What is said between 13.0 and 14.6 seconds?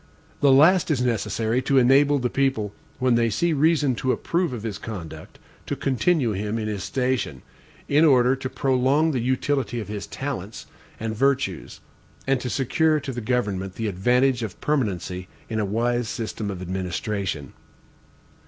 the government the advantage of